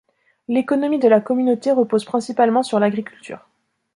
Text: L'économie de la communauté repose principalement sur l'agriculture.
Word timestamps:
L'économie 0.47 0.97
de 0.97 1.07
la 1.07 1.21
communauté 1.21 1.71
repose 1.71 2.05
principalement 2.05 2.63
sur 2.63 2.79
l'agriculture. 2.79 3.47